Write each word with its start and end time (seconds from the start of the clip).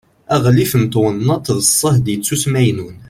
aɣlif 0.35 0.71
n 0.81 0.83
twennaḍt 0.93 1.47
d 1.57 1.59
ṣṣehd 1.69 2.05
ittusmaynun 2.15 2.95